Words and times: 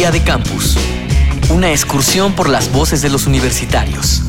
Día 0.00 0.10
de 0.10 0.22
Campus. 0.22 0.78
Una 1.50 1.72
excursión 1.72 2.32
por 2.32 2.48
las 2.48 2.72
voces 2.72 3.02
de 3.02 3.10
los 3.10 3.26
universitarios. 3.26 4.22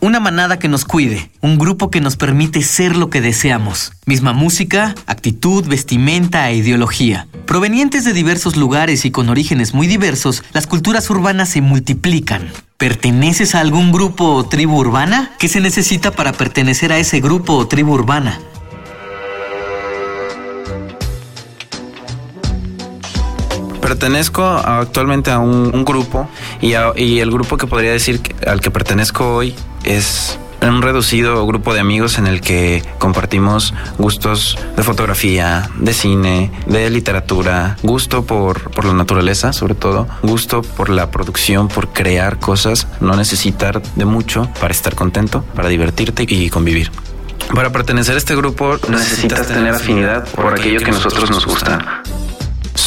Una 0.00 0.18
manada 0.18 0.58
que 0.58 0.66
nos 0.66 0.84
cuide, 0.84 1.30
un 1.42 1.58
grupo 1.58 1.92
que 1.92 2.00
nos 2.00 2.16
permite 2.16 2.60
ser 2.62 2.96
lo 2.96 3.08
que 3.08 3.20
deseamos. 3.20 3.92
Misma 4.04 4.32
música, 4.32 4.96
actitud, 5.06 5.64
vestimenta 5.68 6.50
e 6.50 6.56
ideología. 6.56 7.28
Provenientes 7.46 8.04
de 8.04 8.12
diversos 8.12 8.56
lugares 8.56 9.04
y 9.04 9.12
con 9.12 9.28
orígenes 9.28 9.74
muy 9.74 9.86
diversos, 9.86 10.42
las 10.52 10.66
culturas 10.66 11.08
urbanas 11.08 11.50
se 11.50 11.60
multiplican. 11.60 12.50
¿Perteneces 12.78 13.54
a 13.54 13.60
algún 13.60 13.92
grupo 13.92 14.24
o 14.24 14.44
tribu 14.44 14.76
urbana? 14.76 15.30
¿Qué 15.38 15.46
se 15.46 15.60
necesita 15.60 16.10
para 16.10 16.32
pertenecer 16.32 16.90
a 16.90 16.98
ese 16.98 17.20
grupo 17.20 17.52
o 17.52 17.68
tribu 17.68 17.92
urbana? 17.92 18.40
Pertenezco 23.90 24.44
actualmente 24.44 25.32
a 25.32 25.40
un, 25.40 25.84
grupo 25.84 26.28
y, 26.60 26.74
el 26.74 27.30
grupo 27.32 27.56
que 27.56 27.66
podría 27.66 27.90
decir 27.90 28.20
al 28.46 28.60
que 28.60 28.70
pertenezco 28.70 29.34
hoy 29.34 29.52
es 29.82 30.38
un 30.62 30.80
reducido 30.80 31.44
grupo 31.44 31.74
de 31.74 31.80
amigos 31.80 32.16
en 32.16 32.28
el 32.28 32.40
que 32.40 32.84
compartimos 33.00 33.74
gustos 33.98 34.56
de 34.76 34.84
fotografía, 34.84 35.68
de 35.76 35.92
cine, 35.92 36.52
de 36.66 36.88
literatura, 36.88 37.78
gusto 37.82 38.24
por, 38.24 38.70
por, 38.70 38.84
la 38.84 38.92
naturaleza 38.92 39.52
sobre 39.52 39.74
todo, 39.74 40.06
gusto 40.22 40.62
por 40.62 40.88
la 40.88 41.10
producción, 41.10 41.66
por 41.66 41.88
crear 41.88 42.38
cosas, 42.38 42.86
no 43.00 43.16
necesitar 43.16 43.82
de 43.82 44.04
mucho 44.04 44.48
para 44.60 44.72
estar 44.72 44.94
contento, 44.94 45.44
para 45.56 45.68
divertirte 45.68 46.26
y 46.28 46.48
convivir. 46.48 46.92
Para 47.52 47.72
pertenecer 47.72 48.14
a 48.14 48.18
este 48.18 48.36
grupo 48.36 48.78
necesitas 48.88 49.48
tener 49.48 49.74
afinidad 49.74 50.28
por 50.28 50.54
aquello 50.54 50.78
que 50.78 50.90
a 50.90 50.94
nosotros 50.94 51.28
nos 51.30 51.44
gusta. 51.44 51.99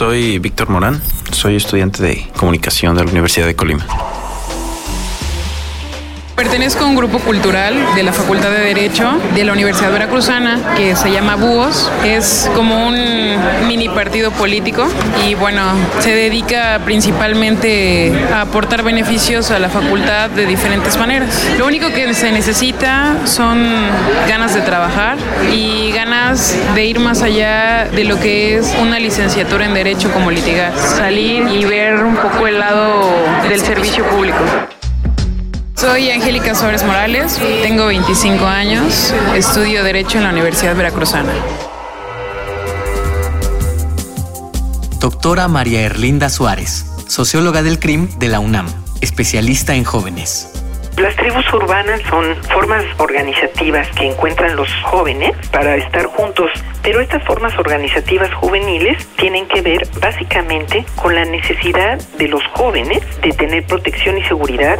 Soy 0.00 0.38
Víctor 0.38 0.70
Morán, 0.70 0.98
soy 1.30 1.56
estudiante 1.56 2.02
de 2.02 2.26
comunicación 2.34 2.96
de 2.96 3.04
la 3.04 3.10
Universidad 3.10 3.44
de 3.44 3.54
Colima. 3.54 3.84
Pertenezco 6.40 6.84
a 6.84 6.86
un 6.86 6.96
grupo 6.96 7.18
cultural 7.18 7.94
de 7.94 8.02
la 8.02 8.14
Facultad 8.14 8.50
de 8.50 8.60
Derecho 8.60 9.20
de 9.34 9.44
la 9.44 9.52
Universidad 9.52 9.92
Veracruzana 9.92 10.74
que 10.74 10.96
se 10.96 11.10
llama 11.12 11.36
Búhos. 11.36 11.92
Es 12.02 12.50
como 12.54 12.88
un 12.88 12.96
mini 13.68 13.90
partido 13.90 14.30
político 14.30 14.88
y 15.28 15.34
bueno, 15.34 15.60
se 15.98 16.14
dedica 16.14 16.80
principalmente 16.82 18.10
a 18.32 18.40
aportar 18.40 18.82
beneficios 18.82 19.50
a 19.50 19.58
la 19.58 19.68
facultad 19.68 20.30
de 20.30 20.46
diferentes 20.46 20.96
maneras. 20.96 21.46
Lo 21.58 21.66
único 21.66 21.88
que 21.88 22.14
se 22.14 22.32
necesita 22.32 23.18
son 23.26 23.62
ganas 24.26 24.54
de 24.54 24.62
trabajar 24.62 25.18
y 25.52 25.92
ganas 25.92 26.56
de 26.74 26.86
ir 26.86 27.00
más 27.00 27.20
allá 27.20 27.84
de 27.84 28.04
lo 28.04 28.18
que 28.18 28.56
es 28.56 28.74
una 28.80 28.98
licenciatura 28.98 29.66
en 29.66 29.74
Derecho 29.74 30.10
como 30.10 30.30
litigar. 30.30 30.72
Salir 30.74 31.46
y 31.48 31.66
ver 31.66 32.02
un 32.02 32.16
poco 32.16 32.46
el 32.46 32.58
lado 32.58 33.10
del 33.46 33.60
servicio 33.60 34.06
público. 34.06 34.38
Soy 35.80 36.10
Angélica 36.10 36.54
Suárez 36.54 36.84
Morales, 36.84 37.40
tengo 37.62 37.86
25 37.86 38.44
años, 38.44 39.14
estudio 39.34 39.82
Derecho 39.82 40.18
en 40.18 40.24
la 40.24 40.30
Universidad 40.30 40.76
Veracruzana. 40.76 41.32
Doctora 44.98 45.48
María 45.48 45.80
Erlinda 45.80 46.28
Suárez, 46.28 46.84
socióloga 47.08 47.62
del 47.62 47.78
CRIM 47.78 48.10
de 48.18 48.28
la 48.28 48.40
UNAM, 48.40 48.66
especialista 49.00 49.74
en 49.74 49.84
jóvenes. 49.84 50.52
Las 50.98 51.16
tribus 51.16 51.50
urbanas 51.54 52.02
son 52.10 52.36
formas 52.52 52.84
organizativas 52.98 53.88
que 53.96 54.10
encuentran 54.10 54.56
los 54.56 54.68
jóvenes 54.84 55.32
para 55.50 55.76
estar 55.76 56.04
juntos, 56.04 56.50
pero 56.82 57.00
estas 57.00 57.24
formas 57.24 57.58
organizativas 57.58 58.34
juveniles 58.34 59.08
tienen 59.16 59.48
que 59.48 59.62
ver 59.62 59.88
básicamente 59.98 60.84
con 60.96 61.14
la 61.14 61.24
necesidad 61.24 61.98
de 62.18 62.28
los 62.28 62.42
jóvenes 62.48 63.00
de 63.22 63.30
tener 63.30 63.64
protección 63.64 64.18
y 64.18 64.24
seguridad 64.24 64.78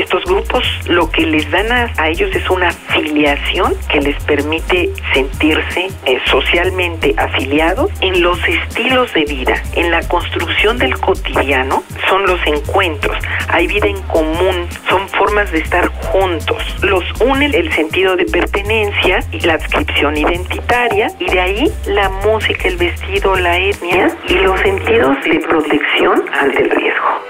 estos 0.00 0.24
grupos 0.24 0.64
lo 0.86 1.10
que 1.10 1.26
les 1.26 1.50
dan 1.50 1.70
a, 1.70 2.08
ellos 2.08 2.34
es 2.34 2.48
una 2.50 2.68
afiliación 2.68 3.74
que 3.90 4.00
les 4.00 4.22
permite 4.24 4.90
sentirse 5.12 5.88
eh, 6.06 6.18
socialmente 6.26 7.14
afiliados 7.16 7.90
en 8.00 8.22
los 8.22 8.38
estilos 8.48 9.12
de 9.14 9.24
vida, 9.24 9.62
en 9.74 9.90
la 9.90 10.00
construcción 10.08 10.78
del 10.78 10.98
cotidiano, 10.98 11.82
son 12.08 12.24
los 12.26 12.40
encuentros, 12.46 13.16
hay 13.48 13.66
vida 13.66 13.86
en 13.86 14.00
común, 14.02 14.68
son 14.88 15.08
formas 15.10 15.50
de 15.52 15.58
estar 15.58 15.86
juntos. 15.88 16.62
Los 16.82 17.04
une 17.20 17.46
el 17.46 17.72
sentido 17.72 18.16
de 18.16 18.24
pertenencia 18.24 19.20
y 19.32 19.40
la 19.40 19.54
adscripción 19.54 20.16
identitaria 20.16 21.08
y 21.18 21.26
de 21.26 21.40
ahí 21.40 21.72
la 21.86 22.08
música, 22.08 22.68
el 22.68 22.76
vestido, 22.76 23.36
la 23.36 23.58
etnia 23.58 24.16
y 24.28 24.34
los 24.34 24.58
sentidos 24.60 25.16
de 25.24 25.40
protección 25.40 26.24
ante 26.32 26.62
el 26.62 26.70
riesgo. 26.70 27.29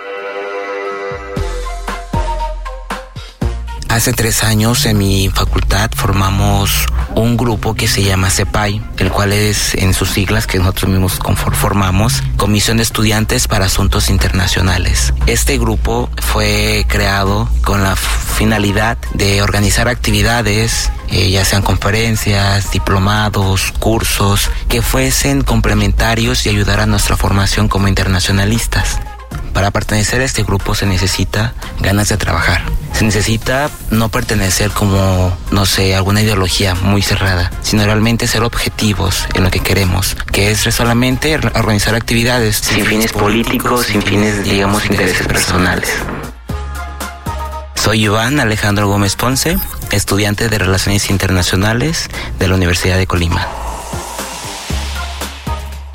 Hace 4.01 4.15
tres 4.15 4.45
años 4.45 4.87
en 4.87 4.97
mi 4.97 5.29
facultad 5.29 5.91
formamos 5.95 6.87
un 7.15 7.37
grupo 7.37 7.75
que 7.75 7.87
se 7.87 8.03
llama 8.03 8.31
CEPAI, 8.31 8.83
el 8.97 9.11
cual 9.11 9.31
es 9.31 9.75
en 9.75 9.93
sus 9.93 10.09
siglas 10.09 10.47
que 10.47 10.57
nosotros 10.57 10.91
mismos 10.91 11.19
formamos, 11.53 12.23
Comisión 12.39 12.79
de 12.79 12.83
Estudiantes 12.83 13.47
para 13.47 13.67
Asuntos 13.67 14.09
Internacionales. 14.09 15.13
Este 15.27 15.59
grupo 15.59 16.09
fue 16.17 16.87
creado 16.89 17.47
con 17.63 17.83
la 17.83 17.95
finalidad 17.95 18.97
de 19.13 19.43
organizar 19.43 19.87
actividades, 19.87 20.91
eh, 21.11 21.31
ya 21.31 21.45
sean 21.45 21.61
conferencias, 21.61 22.71
diplomados, 22.71 23.71
cursos, 23.81 24.51
que 24.71 24.81
fuesen 24.81 25.43
complementarios 25.43 26.47
y 26.47 26.49
ayudar 26.49 26.81
a 26.81 26.87
nuestra 26.87 27.19
formación 27.19 27.69
como 27.69 27.87
internacionalistas. 27.87 28.99
Para 29.53 29.71
pertenecer 29.71 30.21
a 30.21 30.25
este 30.25 30.43
grupo 30.43 30.75
se 30.75 30.87
necesita 30.87 31.55
ganas 31.81 32.09
de 32.09 32.17
trabajar. 32.17 32.63
Se 32.93 33.05
necesita 33.05 33.71
no 33.91 34.09
pertenecer 34.09 34.71
como, 34.71 35.37
no 35.51 35.67
sé, 35.67 35.95
alguna 35.95 36.23
ideología 36.23 36.75
muy 36.75 37.03
cerrada, 37.03 37.51
sino 37.63 37.85
realmente 37.85 38.27
ser 38.27 38.43
objetivos 38.43 39.27
en 39.35 39.45
lo 39.45 39.51
que 39.51 39.61
queremos, 39.61 40.17
que 40.33 40.51
es 40.51 40.61
solamente 40.61 41.37
organizar 41.55 41.95
actividades 41.95 42.57
sin 42.57 42.85
fines 42.85 43.13
políticos, 43.13 43.87
sin 43.87 44.03
fines, 44.03 44.45
digamos, 44.45 44.87
intereses 44.87 45.27
personales. 45.27 45.91
Soy 47.75 48.05
Iván 48.05 48.41
Alejandro 48.41 48.89
Gómez 48.89 49.17
Ponce, 49.17 49.59
estudiante 49.91 50.49
de 50.49 50.59
Relaciones 50.59 51.11
Internacionales 51.11 52.09
de 52.39 52.49
la 52.49 52.55
Universidad 52.55 52.99
de 52.99 53.07
Colima. 53.07 53.49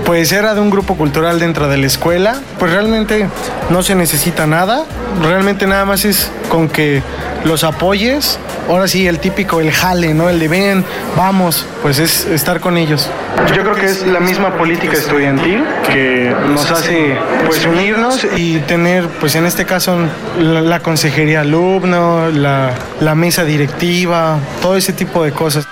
Pues 0.06 0.32
era 0.32 0.54
de 0.54 0.62
un 0.62 0.70
grupo 0.70 0.96
cultural 0.96 1.40
dentro 1.40 1.68
de 1.68 1.78
la 1.78 1.88
escuela, 1.88 2.36
pues 2.60 2.72
realmente 2.72 3.28
no 3.70 3.82
se 3.82 3.96
necesita 3.96 4.46
nada, 4.46 4.86
realmente 5.22 5.66
nada 5.66 5.84
más 5.86 6.06
es 6.06 6.32
con 6.50 6.70
que 6.70 7.02
los 7.44 7.64
apoyes, 7.64 8.40
ahora 8.70 8.88
sí 8.88 9.08
el 9.08 9.20
típico, 9.20 9.60
el 9.62 9.72
jale, 9.72 10.14
¿no? 10.14 10.30
El 10.30 10.40
de 10.40 10.48
ven, 10.48 10.86
vamos, 11.16 11.66
pues 11.82 12.00
es 12.00 12.26
estar 12.26 12.60
con 12.60 12.78
ellos. 12.78 13.10
Yo 13.56 13.64
creo 13.64 13.76
que 13.76 13.86
es 13.86 14.06
la 14.06 14.20
misma 14.20 14.58
política 14.58 14.94
estudiantil 14.94 15.64
que 15.92 16.36
nos 16.54 16.70
hace 16.70 17.18
pues 17.46 17.66
unirnos 17.66 18.26
y 18.36 18.60
tener 18.60 19.08
pues 19.08 19.36
en 19.36 19.46
este 19.46 19.66
caso 19.66 19.98
la, 20.40 20.80
consejería 20.80 21.42
alumno, 21.42 22.30
la, 22.32 22.72
la 23.00 23.16
mesa 23.16 23.44
directiva, 23.44 24.40
todo 24.62 24.76
ese 24.76 24.94
tipo 24.94 25.24
de 25.24 25.32
cosas. 25.32 25.68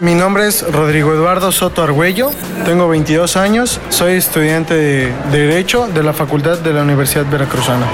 Mi 0.00 0.14
nombre 0.14 0.46
es 0.46 0.62
Rodrigo 0.62 1.12
Eduardo 1.12 1.50
Soto 1.50 1.82
Argüello, 1.82 2.30
tengo 2.64 2.86
22 2.86 3.36
años, 3.36 3.80
soy 3.88 4.12
estudiante 4.12 4.74
de 4.74 5.12
Derecho 5.32 5.88
de 5.88 6.04
la 6.04 6.12
Facultad 6.12 6.56
de 6.58 6.72
la 6.72 6.82
Universidad 6.82 7.26
Veracruzana. 7.26 7.84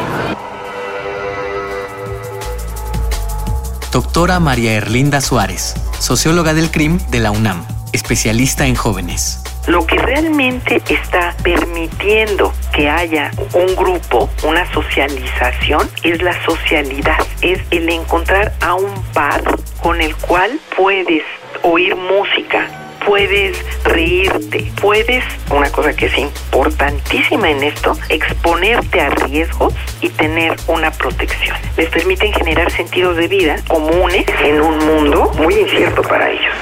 Doctora 3.90 4.38
María 4.38 4.74
Erlinda 4.74 5.22
Suárez, 5.22 5.72
socióloga 5.98 6.52
del 6.52 6.70
CRIM 6.70 6.98
de 7.08 7.20
la 7.20 7.30
UNAM, 7.30 7.64
especialista 7.94 8.66
en 8.66 8.74
jóvenes. 8.74 9.42
Lo 9.66 9.86
que 9.86 9.96
realmente 9.96 10.82
está 10.86 11.34
permitiendo 11.42 12.52
que 12.74 12.90
haya 12.90 13.30
un 13.54 13.74
grupo, 13.74 14.28
una 14.42 14.70
socialización, 14.74 15.88
es 16.02 16.20
la 16.20 16.34
socialidad, 16.44 17.26
es 17.40 17.62
el 17.70 17.88
encontrar 17.88 18.52
a 18.60 18.74
un 18.74 18.92
par 19.14 19.42
con 19.80 20.02
el 20.02 20.14
cual 20.16 20.60
puedes 20.76 21.22
oír 21.64 21.96
música, 21.96 22.68
puedes 23.06 23.56
reírte, 23.84 24.70
puedes, 24.80 25.24
una 25.50 25.70
cosa 25.70 25.94
que 25.94 26.06
es 26.06 26.18
importantísima 26.18 27.50
en 27.50 27.62
esto, 27.62 27.96
exponerte 28.08 29.00
a 29.00 29.10
riesgos 29.10 29.74
y 30.00 30.10
tener 30.10 30.56
una 30.68 30.90
protección. 30.90 31.56
Les 31.76 31.88
permiten 31.88 32.32
generar 32.32 32.70
sentidos 32.70 33.16
de 33.16 33.28
vida 33.28 33.56
comunes 33.66 34.26
en 34.44 34.60
un 34.60 34.78
mundo 34.78 35.32
muy 35.38 35.54
incierto 35.54 36.02
para 36.02 36.30
ellos. 36.30 36.54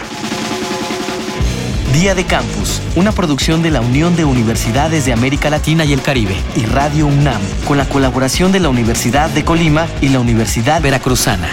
Día 1.92 2.14
de 2.14 2.24
Campus, 2.24 2.80
una 2.96 3.12
producción 3.12 3.62
de 3.62 3.70
la 3.70 3.80
Unión 3.80 4.16
de 4.16 4.24
Universidades 4.24 5.04
de 5.04 5.12
América 5.12 5.50
Latina 5.50 5.84
y 5.84 5.92
el 5.92 6.00
Caribe 6.00 6.34
y 6.56 6.64
Radio 6.64 7.06
UNAM, 7.06 7.42
con 7.66 7.76
la 7.76 7.88
colaboración 7.88 8.50
de 8.50 8.60
la 8.60 8.70
Universidad 8.70 9.30
de 9.30 9.44
Colima 9.44 9.86
y 10.00 10.08
la 10.08 10.20
Universidad 10.20 10.80
Veracruzana. 10.80 11.48